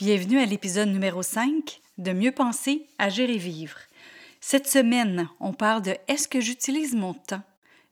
Bienvenue 0.00 0.38
à 0.38 0.46
l'épisode 0.46 0.88
numéro 0.88 1.22
5 1.22 1.78
de 1.98 2.12
Mieux 2.12 2.32
penser, 2.32 2.86
agir 2.98 3.28
et 3.28 3.36
vivre. 3.36 3.76
Cette 4.40 4.66
semaine, 4.66 5.28
on 5.40 5.52
parle 5.52 5.82
de 5.82 5.94
Est-ce 6.08 6.26
que 6.26 6.40
j'utilise 6.40 6.94
mon 6.94 7.12
temps? 7.12 7.42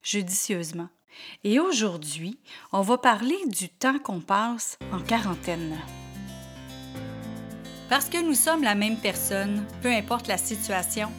judicieusement? 0.02 0.88
Et 1.44 1.60
aujourd'hui, 1.60 2.38
on 2.72 2.80
va 2.80 2.96
parler 2.96 3.36
du 3.48 3.68
temps 3.68 3.98
qu'on 3.98 4.20
passe 4.20 4.78
en 4.90 5.00
quarantaine. 5.00 5.76
Parce 7.90 8.08
que 8.08 8.24
nous 8.24 8.32
sommes 8.32 8.62
la 8.62 8.74
même 8.74 8.96
personne, 8.96 9.66
peu 9.82 9.92
importe 9.92 10.28
la 10.28 10.38
situation, 10.38 11.12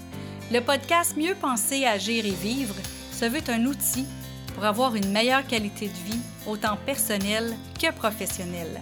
le 0.51 0.59
podcast 0.59 1.15
Mieux 1.15 1.35
penser, 1.35 1.85
agir 1.85 2.25
et 2.25 2.31
vivre 2.31 2.73
se 3.11 3.25
veut 3.25 3.47
un 3.49 3.67
outil 3.67 4.07
pour 4.55 4.65
avoir 4.65 4.95
une 4.95 5.11
meilleure 5.11 5.45
qualité 5.45 5.85
de 5.85 6.11
vie, 6.11 6.21
autant 6.47 6.77
personnelle 6.83 7.55
que 7.79 7.91
professionnelle. 7.93 8.81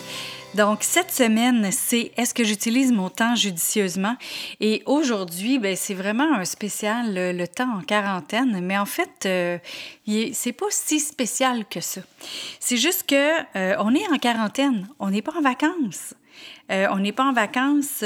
Donc, 0.55 0.79
cette 0.81 1.11
semaine, 1.11 1.71
c'est 1.71 2.11
Est-ce 2.17 2.33
que 2.33 2.43
j'utilise 2.43 2.91
mon 2.91 3.09
temps 3.09 3.35
judicieusement? 3.35 4.17
Et 4.59 4.83
aujourd'hui, 4.85 5.59
ben, 5.59 5.77
c'est 5.77 5.93
vraiment 5.93 6.33
un 6.33 6.43
spécial, 6.43 7.13
le, 7.13 7.47
temps 7.47 7.77
en 7.77 7.81
quarantaine. 7.81 8.59
Mais 8.61 8.77
en 8.77 8.85
fait, 8.85 9.25
euh, 9.25 9.57
c'est 10.33 10.51
pas 10.51 10.65
si 10.69 10.99
spécial 10.99 11.65
que 11.65 11.79
ça. 11.79 12.01
C'est 12.59 12.75
juste 12.75 13.07
que 13.07 13.39
euh, 13.55 13.75
on 13.79 13.95
est 13.95 14.05
en 14.11 14.17
quarantaine, 14.17 14.89
on 14.99 15.09
n'est 15.09 15.21
pas 15.21 15.33
en 15.37 15.41
vacances. 15.41 16.15
Euh, 16.69 16.87
on 16.91 16.99
n'est 16.99 17.13
pas 17.13 17.25
en 17.25 17.33
vacances 17.33 18.03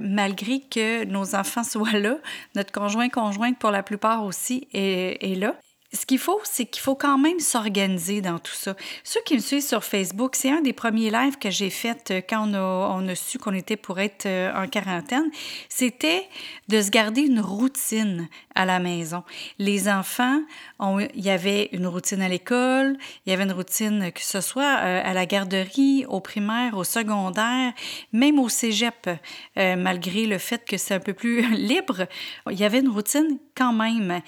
malgré 0.00 0.60
que 0.60 1.04
nos 1.04 1.34
enfants 1.34 1.64
soient 1.64 1.98
là. 1.98 2.16
Notre 2.54 2.72
conjoint 2.72 3.10
conjointe, 3.10 3.58
pour 3.58 3.70
la 3.70 3.82
plupart 3.82 4.24
aussi, 4.24 4.66
est 4.72 5.38
là 5.38 5.56
ce 5.92 6.06
qu'il 6.06 6.18
faut, 6.18 6.40
c'est 6.44 6.64
qu'il 6.64 6.80
faut 6.80 6.94
quand 6.94 7.18
même 7.18 7.38
s'organiser 7.38 8.22
dans 8.22 8.38
tout 8.38 8.54
ça. 8.54 8.74
Ceux 9.04 9.20
qui 9.26 9.34
me 9.34 9.40
suivent 9.40 9.66
sur 9.66 9.84
Facebook, 9.84 10.36
c'est 10.36 10.50
un 10.50 10.62
des 10.62 10.72
premiers 10.72 11.10
lives 11.10 11.36
que 11.38 11.50
j'ai 11.50 11.68
fait 11.68 12.10
euh, 12.10 12.20
quand 12.26 12.48
on 12.48 13.08
a, 13.08 13.14
su 13.14 13.38
qu'on 13.38 13.52
était 13.52 13.76
pour 13.76 14.00
être 14.00 14.24
euh, 14.24 14.52
en 14.54 14.68
quarantaine. 14.68 15.30
C'était 15.68 16.26
de 16.68 16.80
se 16.80 16.88
garder 16.88 17.20
une 17.20 17.40
routine 17.40 18.28
à 18.54 18.64
la 18.64 18.78
maison. 18.78 19.22
Les 19.58 19.86
enfants, 19.88 20.40
il 20.80 21.22
y 21.22 21.28
avait 21.28 21.68
une 21.72 21.86
routine 21.86 22.22
à 22.22 22.28
l'école, 22.28 22.96
il 23.26 23.30
y 23.30 23.32
avait 23.34 23.44
une 23.44 23.52
routine 23.52 24.10
que 24.12 24.22
ce 24.22 24.40
soit 24.40 24.78
euh, 24.80 25.02
à 25.04 25.12
la 25.12 25.26
garderie, 25.26 26.06
au 26.08 26.20
primaire, 26.20 26.76
au 26.76 26.84
secondaire, 26.84 27.72
même 28.12 28.38
au 28.38 28.48
cégep, 28.48 29.10
malgré 29.56 30.26
le 30.26 30.38
fait 30.38 30.64
que 30.64 30.78
c'est 30.78 30.94
un 30.94 31.00
peu 31.00 31.12
plus 31.12 31.54
libre, 31.54 32.06
il 32.50 32.58
y 32.58 32.64
avait 32.64 32.80
une 32.80 32.88
routine 32.88 33.38
quand 33.54 33.72
même 33.72 34.22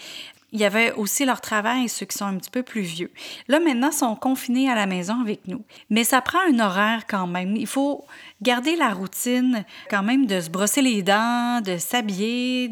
il 0.55 0.61
y 0.61 0.65
avait 0.65 0.93
aussi 0.93 1.25
leur 1.25 1.41
travail, 1.41 1.89
ceux 1.89 2.07
qui 2.07 2.17
sont 2.17 2.27
un 2.27 2.37
petit 2.37 2.51
peu 2.51 2.63
plus 2.63 2.83
vieux. 2.83 3.11
Là, 3.49 3.59
maintenant, 3.59 3.91
ils 3.91 3.97
sont 3.97 4.15
confinés 4.15 4.71
à 4.71 4.77
la 4.77 4.87
maison 4.87 5.21
avec 5.21 5.49
nous. 5.49 5.65
Mais 5.91 6.05
ça 6.05 6.21
prend 6.21 6.39
un 6.49 6.61
horaire 6.61 7.09
quand 7.09 7.27
même. 7.27 7.57
Il 7.57 7.67
faut 7.67 8.05
garder 8.41 8.77
la 8.77 8.91
routine 8.91 9.65
quand 9.91 10.05
même 10.05 10.27
de 10.27 10.41
se 10.41 10.51
brosser 10.51 10.81
les 10.81 11.03
dents, 11.03 11.61
de 11.61 11.77
s'habiller, 11.77 12.71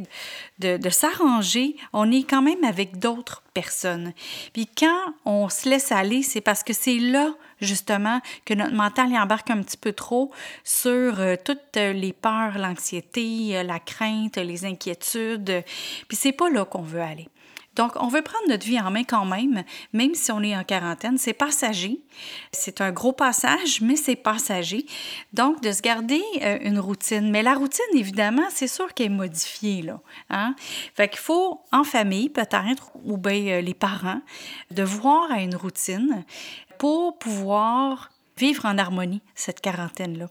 de, 0.61 0.91
s'arranger. 0.91 1.74
On 1.92 2.12
est 2.12 2.22
quand 2.22 2.41
même 2.41 2.62
avec 2.62 3.00
d'autres 3.00 3.42
personnes. 3.52 4.12
Puis 4.52 4.69
quand 4.69 5.14
on 5.24 5.48
se 5.48 5.68
laisse 5.68 5.90
aller, 5.90 6.23
c'est 6.23 6.40
parce 6.40 6.62
que 6.62 6.73
c'est 6.73 7.01
là 7.01 7.34
justement 7.61 8.20
que 8.45 8.55
notre 8.55 8.74
mental 8.74 9.11
y 9.11 9.18
embarque 9.18 9.51
un 9.51 9.61
petit 9.61 9.77
peu 9.77 9.92
trop 9.92 10.30
sur 10.62 11.18
euh, 11.18 11.34
toutes 11.45 11.77
les 11.77 12.12
peurs, 12.12 12.58
l'anxiété, 12.58 13.57
euh, 13.57 13.64
la 13.64 13.80
crainte, 13.80 14.36
les 14.36 14.64
inquiétudes. 14.64 15.64
Puis 16.07 16.17
c'est 16.17 16.33
pas 16.33 16.48
là 16.48 16.64
qu'on 16.64 16.83
veut 16.83 17.01
aller. 17.01 17.28
Donc, 17.74 17.92
on 17.96 18.08
veut 18.08 18.22
prendre 18.22 18.46
notre 18.48 18.66
vie 18.66 18.78
en 18.80 18.90
main 18.90 19.05
quand 19.05 19.24
même, 19.24 19.64
même 19.92 20.14
si 20.14 20.30
on 20.30 20.42
est 20.42 20.56
en 20.56 20.64
quarantaine. 20.64 21.18
C'est 21.18 21.33
passager. 21.33 22.00
C'est 22.52 22.80
un 22.80 22.92
gros 22.92 23.12
passage, 23.12 23.80
mais 23.80 23.96
c'est 23.96 24.16
passager. 24.16 24.86
Donc, 25.33 25.62
de 25.62 25.72
se 25.72 25.80
garder 25.80 26.22
euh, 26.42 26.58
une 26.62 26.78
routine. 26.78 27.30
Mais 27.30 27.42
la 27.42 27.55
routine, 27.55 27.84
évidemment, 27.94 28.46
c'est 28.50 28.68
sûr 28.68 28.92
qu'elle 28.92 29.06
est 29.06 29.10
modifiée, 29.10 29.83
là. 29.83 30.00
Hein? 30.30 30.55
Fait 30.94 31.08
qu'il 31.08 31.20
faut, 31.20 31.60
en 31.72 31.84
famille, 31.84 32.28
peut-être, 32.28 32.90
ou 33.05 33.16
bien 33.16 33.46
euh, 33.46 33.60
les 33.60 33.74
parents, 33.74 34.20
de 34.70 34.83
voir 34.83 35.30
à 35.30 35.40
une 35.40 35.56
routine 35.56 36.24
pour 36.78 37.18
pouvoir 37.18 38.10
vivre 38.36 38.64
en 38.66 38.78
harmonie 38.78 39.22
cette 39.34 39.60
quarantaine-là. 39.60 40.27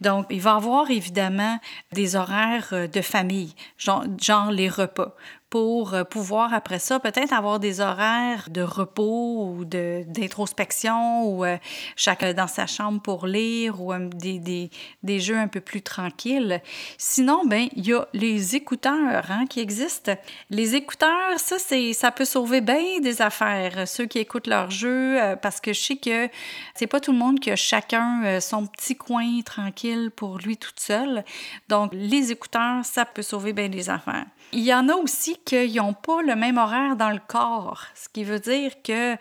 Donc, 0.00 0.26
il 0.30 0.40
va 0.40 0.52
y 0.52 0.54
avoir 0.54 0.90
évidemment 0.90 1.58
des 1.92 2.16
horaires 2.16 2.68
euh, 2.72 2.86
de 2.86 3.00
famille, 3.00 3.54
genre, 3.76 4.04
genre 4.20 4.50
les 4.50 4.68
repas 4.68 5.14
pour 5.50 5.94
euh, 5.94 6.04
pouvoir 6.04 6.52
après 6.54 6.78
ça 6.78 6.98
peut-être 6.98 7.32
avoir 7.32 7.60
des 7.60 7.80
horaires 7.80 8.48
de 8.50 8.62
repos 8.62 9.46
ou 9.46 9.64
d'introspection 9.64 11.24
ou 11.24 11.44
euh, 11.44 11.56
chacun 11.94 12.32
dans 12.32 12.48
sa 12.48 12.66
chambre 12.66 13.00
pour 13.00 13.26
lire 13.26 13.80
ou 13.80 13.92
euh, 13.92 14.08
des, 14.08 14.38
des, 14.38 14.70
des, 15.02 15.20
jeux 15.20 15.36
un 15.36 15.48
peu 15.48 15.60
plus 15.60 15.82
tranquilles. 15.82 16.60
Sinon, 16.98 17.44
ben 17.46 17.68
il 17.76 17.86
y 17.86 17.92
a 17.92 18.06
les 18.12 18.56
écouteurs 18.56 19.30
hein, 19.30 19.46
qui 19.48 19.60
existent. 19.60 20.16
Les 20.50 20.74
écouteurs, 20.74 21.38
ça, 21.38 21.56
c'est, 21.58 21.92
ça 21.92 22.10
peut 22.10 22.24
sauver 22.24 22.60
bien 22.60 23.00
des 23.00 23.22
affaires, 23.22 23.86
ceux 23.86 24.06
qui 24.06 24.18
écoutent 24.18 24.46
leurs 24.46 24.70
jeux, 24.70 25.18
parce 25.42 25.60
que 25.60 25.72
je 25.72 25.80
sais 25.80 25.96
que 25.96 26.28
c'est 26.74 26.86
pas 26.86 27.00
tout 27.00 27.12
le 27.12 27.18
monde 27.18 27.40
qui 27.40 27.50
a 27.50 27.56
chacun 27.56 28.40
son 28.40 28.66
petit 28.66 28.96
coin 28.96 29.40
tranquille 29.44 30.10
pour 30.14 30.38
lui 30.38 30.56
toute 30.56 30.80
seule. 30.80 31.24
Donc, 31.68 31.90
les 31.94 32.32
écouteurs, 32.32 32.84
ça 32.84 33.04
peut 33.04 33.22
sauver 33.22 33.52
bien 33.52 33.68
des 33.68 33.90
affaires. 33.90 34.26
Il 34.52 34.62
y 34.62 34.72
en 34.72 34.88
a 34.88 34.94
aussi 34.94 35.35
qu'ils 35.44 35.76
n'ont 35.76 35.94
pas 35.94 36.22
le 36.22 36.34
même 36.36 36.58
horaire 36.58 36.96
dans 36.96 37.10
le 37.10 37.20
corps, 37.26 37.84
ce 37.94 38.08
qui 38.08 38.24
veut 38.24 38.40
dire 38.40 38.72
que 38.82 39.14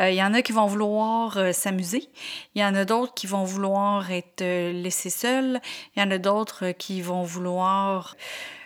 euh, 0.00 0.10
y 0.10 0.22
en 0.22 0.34
a 0.34 0.42
qui 0.42 0.52
vont 0.52 0.66
vouloir 0.66 1.36
euh, 1.36 1.52
s'amuser, 1.52 2.08
il 2.54 2.62
y 2.62 2.64
en 2.64 2.74
a 2.74 2.84
d'autres 2.84 3.14
qui 3.14 3.26
vont 3.26 3.44
vouloir 3.44 4.10
être 4.10 4.42
euh, 4.42 4.72
laissés 4.72 5.10
seuls, 5.10 5.60
il 5.96 6.00
y 6.00 6.02
en 6.02 6.10
a 6.10 6.18
d'autres 6.18 6.70
qui 6.72 7.00
vont 7.00 7.22
vouloir 7.22 8.16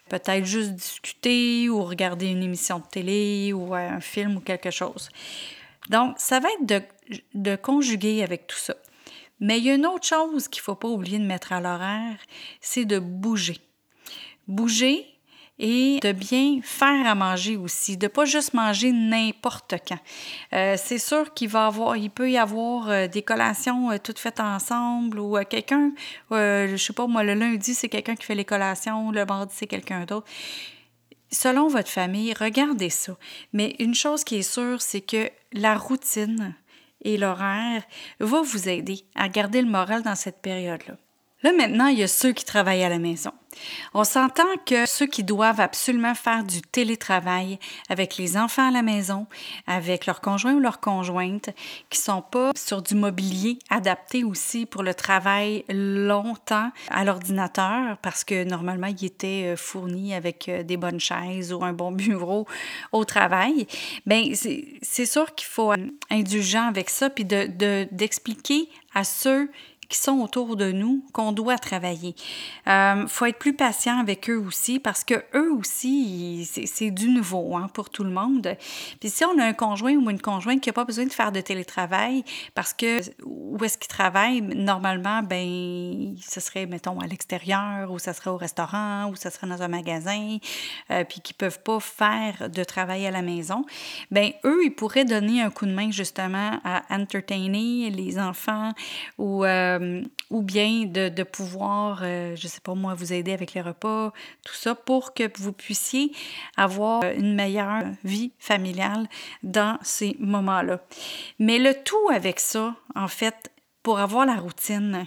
peut-être 0.09 0.45
juste 0.45 0.73
discuter 0.73 1.69
ou 1.69 1.85
regarder 1.85 2.27
une 2.27 2.43
émission 2.43 2.79
de 2.79 2.85
télé 2.85 3.53
ou 3.53 3.75
un 3.75 4.01
film 4.01 4.37
ou 4.37 4.41
quelque 4.41 4.71
chose. 4.71 5.09
Donc, 5.91 6.15
ça 6.19 6.41
va 6.41 6.49
être 6.61 6.85
de 7.35 7.57
conjuguer 7.57 8.23
avec 8.23 8.47
tout 8.47 8.57
ça. 8.57 8.75
Mais 9.41 9.59
il 9.59 9.65
y 9.65 9.71
a 9.71 9.75
une 9.75 9.87
autre 9.87 10.07
chose 10.07 10.49
qu'il 10.49 10.61
ne 10.61 10.65
faut 10.65 10.75
pas 10.75 10.89
oublier 10.89 11.19
de 11.19 11.27
mettre 11.27 11.53
à 11.53 11.61
l'horaire, 11.61 12.17
c'est 12.61 12.85
de 12.85 12.99
bouger. 12.99 13.61
Bouger, 14.49 15.07
et 15.59 15.99
de 16.03 16.13
bien 16.13 16.61
faire 16.63 17.07
à 17.07 17.15
manger 17.15 17.57
aussi, 17.57 17.97
de 17.97 18.09
pas 18.09 18.25
juste 18.25 18.53
manger 18.55 18.93
n'importe 18.93 19.75
quand. 19.89 19.99
Euh, 20.53 20.77
c'est 20.77 20.99
sûr 20.99 21.33
qu'il 21.33 21.49
va 21.49 21.67
avoir, 21.67 21.97
il 21.97 22.11
peut 22.11 22.31
y 22.31 22.37
avoir 22.37 22.91
euh, 22.91 23.07
des 23.07 23.23
collations 23.23 23.91
euh, 23.91 23.97
toutes 24.03 24.19
faites 24.19 24.41
ensemble 24.41 25.19
ou 25.19 25.37
quelqu'un, 25.49 25.93
je 26.31 26.77
sais 26.77 26.93
pas 26.93 27.07
moi, 27.07 27.23
le 27.23 27.35
lundi 27.35 27.75
c'est 27.75 27.89
quelqu'un 27.89 28.17
qui 28.17 28.27
fait 28.27 28.35
les 28.35 28.45
collations, 28.45 29.11
le 29.11 29.25
mardi 29.25 29.55
c'est 29.57 29.67
quelqu'un 29.67 30.05
d'autre. 30.05 30.27
Selon 31.31 31.69
votre 31.69 31.89
famille, 31.89 32.33
regardez 32.35 32.91
ça. 32.91 33.17
Mais 33.53 33.75
une 33.81 33.95
chose 33.95 34.23
qui 34.23 34.37
est 34.37 34.43
sûre, 34.43 34.81
c'est 34.81 35.01
que 35.01 35.29
la 35.53 35.77
routine 35.77 36.55
et 37.03 37.17
l'horaire 37.17 37.83
va 38.21 38.43
vous 38.43 38.69
aider 38.69 39.05
à 39.15 39.29
garder 39.29 39.61
le 39.61 39.69
moral 39.69 40.03
dans 40.03 40.15
cette 40.15 40.41
période-là. 40.41 40.97
Là, 41.43 41.53
maintenant, 41.53 41.89
il 41.89 41.99
y 41.99 42.03
a 42.03 42.09
ceux 42.09 42.33
qui 42.33 42.45
travaillent 42.45 42.85
à 42.85 42.89
la 42.89 42.99
maison. 42.99 43.33
On 43.95 44.05
s'entend 44.05 44.43
que 44.65 44.87
ceux 44.87 45.07
qui 45.07 45.25
doivent 45.25 45.61
absolument 45.61 46.15
faire 46.15 46.45
du 46.45 46.63
télétravail 46.63 47.59
avec 47.89 48.17
les 48.17 48.37
enfants 48.37 48.69
à 48.69 48.71
la 48.71 48.83
maison, 48.83 49.27
avec 49.67 50.07
leur 50.07 50.21
conjoint 50.21 50.55
ou 50.55 50.61
leur 50.61 50.81
conjointe, 50.81 51.51
qui 51.91 51.99
sont 51.99 52.23
pas 52.23 52.53
sur 52.57 52.83
du 52.83 52.95
mobilier 52.95 53.59
adapté 53.71 54.25
aussi 54.25 54.67
pour 54.67 54.83
le 54.83 54.95
travail 54.95 55.65
longtemps 55.69 56.71
à 56.91 57.05
l'ordinateur, 57.05 57.97
parce 58.03 58.25
que 58.25 58.45
normalement, 58.45 58.89
il 58.89 59.05
était 59.05 59.53
euh, 59.53 59.57
fourni 59.57 60.15
avec 60.15 60.49
euh, 60.49 60.63
des 60.63 60.77
bonnes 60.77 61.01
chaises 61.01 61.53
ou 61.53 61.65
un 61.65 61.73
bon 61.73 61.93
bureau 62.07 62.47
au 62.93 63.05
travail. 63.05 63.67
Bien, 64.07 64.33
c'est 64.35 65.07
sûr 65.07 65.35
qu'il 65.35 65.49
faut 65.49 65.73
être 65.73 65.83
indulgent 66.11 66.69
avec 66.69 66.91
ça, 66.91 67.11
puis 67.11 67.25
d'expliquer 67.25 68.61
de, 68.61 68.69
à 68.95 69.05
ceux 69.05 69.51
qui 69.89 69.99
sont 69.99 70.19
autour 70.21 70.57
de 70.57 70.73
nous 70.73 71.05
qu'on 71.13 71.33
doit 71.33 71.59
travailler. 71.59 72.15
Il 72.67 72.71
euh, 72.71 73.07
faut 73.07 73.27
être 73.27 73.39
plus 73.39 73.55
patient 73.55 73.99
avec 73.99 74.29
eux 74.29 74.39
aussi 74.39 74.79
parce 74.79 75.05
que 75.05 75.15
eux 75.35 75.53
aussi, 75.53 76.49
c'est 76.67 76.91
du 76.91 77.09
nouveau 77.09 77.57
hein, 77.57 77.69
pour 77.73 77.91
tout 77.91 78.05
le 78.05 78.11
monde. 78.11 78.57
Puis 79.01 79.11
si 79.11 79.25
on 79.25 79.39
a 79.39 79.45
un 79.45 79.53
conjoint 79.53 79.95
ou 79.95 80.11
une 80.11 80.21
conjointe 80.21 80.61
qui 80.61 80.69
n'a 80.69 80.73
pas 80.73 80.85
besoin 80.85 81.05
de 81.05 81.13
faire 81.13 81.33
de 81.33 81.41
télétravail 81.41 82.25
parce 82.55 82.73
que 82.73 83.01
où 83.25 83.63
est-ce 83.65 83.79
qu'il 83.79 83.89
travaille, 83.89 84.41
normalement, 84.41 85.23
ben 85.23 86.17
ce 86.21 86.41
serait, 86.41 86.67
mettons, 86.67 87.01
à 87.01 87.07
l'extérieur 87.07 87.91
ou 87.91 87.99
ça 87.99 88.13
serait 88.13 88.31
au 88.31 88.37
restaurant 88.37 89.09
ou 89.11 89.17
ça 89.17 89.31
serait 89.31 89.47
dans 89.47 89.63
un 89.63 89.69
magasin, 89.69 90.39
euh, 90.91 91.05
puis 91.05 91.21
qui 91.21 91.33
ne 91.35 91.39
peuvent 91.39 91.63
pas 91.63 91.81
faire 91.81 92.51
de 92.51 92.65
travail 92.65 93.07
à 93.07 93.11
la 93.11 93.23
maison, 93.23 93.65
ben 94.11 94.33
eux, 94.45 94.65
ils 94.65 94.75
pourraient 94.75 95.05
donner 95.05 95.43
un 95.43 95.51
coup 95.51 95.67
de 95.67 95.73
main 95.73 95.91
justement 95.91 96.61
à 96.65 96.83
entertainer 96.91 97.91
les 97.91 98.19
enfants 98.19 98.73
ou... 99.19 99.45
Euh, 99.45 99.76
euh, 99.81 100.03
ou 100.31 100.43
bien 100.43 100.85
de, 100.87 101.23
pouvoir, 101.23 102.01
euh, 102.03 102.35
je 102.37 102.47
ne 102.47 102.51
sais 102.51 102.61
pas 102.61 102.75
moi, 102.75 102.95
vous 102.95 103.13
aider 103.13 103.33
avec 103.33 103.55
les 103.55 103.61
repas, 103.61 104.13
tout 104.45 104.55
ça, 104.55 104.75
pour 104.75 105.15
que 105.15 105.25
vous 105.39 105.53
puissiez 105.53 106.13
avoir 106.57 107.05
une 107.05 107.35
meilleure 107.35 107.85
vie 108.05 108.33
familiale 108.39 109.09
dans 109.43 109.79
ces 109.83 110.17
moments-là. 110.19 110.81
Mais 111.39 111.59
le 111.59 111.75
tout 111.85 112.09
avec 112.13 112.41
ça, 112.41 112.75
en 112.95 113.09
fait, 113.09 113.51
pour 113.83 114.01
avoir 114.01 114.27
la 114.27 114.35
routine, 114.35 115.07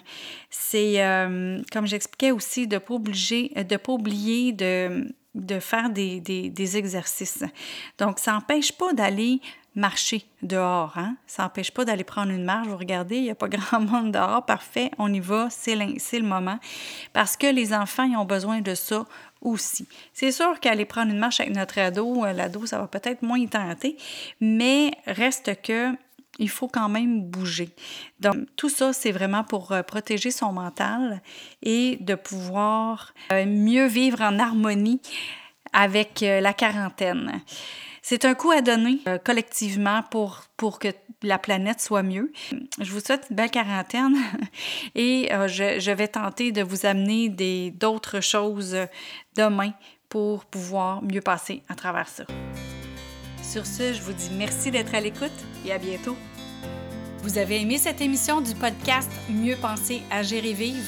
c'est, 0.50 1.04
euh, 1.04 1.62
comme 1.72 1.86
j'expliquais 1.86 2.32
aussi, 2.32 2.66
de 2.66 2.76
ne 2.76 2.80
pas, 2.80 2.98
de 2.98 3.78
pas 3.78 3.92
oublier 3.92 4.54
de, 4.54 5.60
faire 5.60 5.90
des, 5.90 6.22
des 6.22 6.78
exercices. 6.78 7.44
Donc, 7.98 8.20
ça 8.20 8.32
n'empêche 8.32 8.72
pas 8.72 8.94
d'aller 8.94 9.42
marcher 9.80 10.26
dehors. 10.42 10.98
Hein? 10.98 11.16
Ça 11.26 11.44
n'empêche 11.44 11.72
pas 11.72 11.86
d'aller 11.86 12.04
prendre 12.04 12.32
une 12.32 12.44
marche. 12.44 12.68
Vous 12.68 12.78
regardez, 12.78 13.16
il 13.16 13.24
n'y 13.24 13.30
a 13.32 13.36
pas 13.36 13.48
grand 13.50 13.80
monde 13.80 14.12
dehors. 14.12 14.46
Parfait, 14.46 14.92
on 14.98 15.12
y 15.12 15.20
va, 15.20 15.50
c'est 15.50 15.76
le 15.76 16.22
moment. 16.22 16.60
Parce 17.14 17.36
que 17.38 17.48
les 17.48 17.74
enfants, 17.74 18.08
ont 18.20 18.26
besoin 18.26 18.62
de 18.62 18.76
ça 18.76 19.06
aussi. 19.42 19.88
C'est 20.14 20.32
sûr 20.32 20.60
qu'aller 20.60 20.86
prendre 20.86 21.12
une 21.12 21.20
marche 21.20 21.40
avec 21.40 21.56
notre 21.56 21.80
ado, 21.80 22.26
euh, 22.26 22.34
l'ado, 22.34 22.66
ça 22.66 22.80
va 22.80 22.88
peut-être 22.88 23.22
moins 23.22 23.40
y 23.40 23.48
tenter, 23.48 23.98
mais 24.42 24.92
reste 25.06 25.62
que 25.62 25.94
il 26.42 26.50
faut 26.50 26.68
quand 26.68 26.88
même 26.90 27.22
bouger. 27.22 27.70
Donc, 28.20 28.36
tout 28.56 28.70
ça, 28.70 28.94
c'est 28.94 29.12
vraiment 29.12 29.44
pour 29.44 29.72
euh, 29.72 29.84
protéger 29.84 30.32
son 30.32 30.54
mental 30.54 31.22
et 31.62 31.98
de 32.00 32.16
pouvoir 32.16 33.14
euh, 33.32 33.46
mieux 33.46 33.88
vivre 33.88 34.22
en 34.22 34.40
harmonie 34.40 35.02
avec 35.72 36.22
la 36.22 36.52
quarantaine. 36.52 37.44
C'est 38.10 38.26
un 38.26 38.34
coup 38.34 38.50
à 38.50 38.64
donner 38.64 39.02
euh, 39.08 39.20
collectivement 39.24 40.02
pour, 40.10 40.42
pour 40.58 40.80
que 40.80 40.88
la 41.22 41.38
planète 41.38 41.80
soit 41.80 42.02
mieux. 42.02 42.32
Je 42.82 42.92
vous 42.92 43.02
souhaite 43.02 43.28
une 43.30 43.36
belle 43.36 43.52
quarantaine 43.52 44.18
et 44.96 45.32
euh, 45.32 45.48
je, 45.48 45.92
vais 45.92 46.08
tenter 46.08 46.52
de 46.52 46.64
vous 46.64 46.88
amener 46.88 47.30
d'autres 47.70 48.20
choses 48.20 48.76
demain 49.36 49.74
pour 50.10 50.46
pouvoir 50.46 51.04
mieux 51.04 51.22
passer 51.22 51.62
à 51.70 51.76
travers 51.76 52.08
ça. 52.08 52.24
Sur 53.44 53.68
ce, 53.68 53.94
je 53.94 54.02
vous 54.02 54.14
dis 54.14 54.32
merci 54.36 54.72
d'être 54.72 54.96
à 54.96 55.02
l'écoute 55.02 55.30
et 55.64 55.72
à 55.72 55.78
bientôt. 55.78 56.18
Vous 57.22 57.38
avez 57.38 57.62
aimé 57.62 57.78
cette 57.78 58.02
émission 58.02 58.42
du 58.42 58.56
podcast 58.56 59.12
Mieux 59.30 59.56
penser, 59.56 60.02
agir 60.10 60.44
et 60.44 60.54
vivre? 60.54 60.82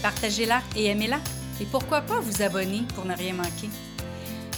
Partagez-la 0.00 0.62
et 0.74 0.86
aimez-la. 0.86 1.18
Et 1.60 1.66
pourquoi 1.66 2.00
pas 2.00 2.20
vous 2.20 2.40
abonner 2.40 2.80
pour 2.94 3.04
ne 3.04 3.14
rien 3.14 3.34
manquer? 3.34 3.68